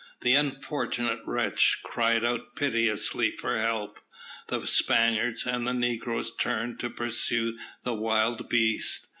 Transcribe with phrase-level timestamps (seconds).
[0.21, 3.99] The unfortunate wretch cried out piteously for help.
[4.47, 9.09] The Spaniards and the negroes turned to pursue the wild beast.